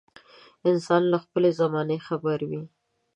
[0.69, 2.63] انسان له خپلې زمانې خبر وي.